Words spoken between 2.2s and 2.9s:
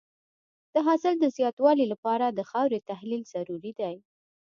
د خاورې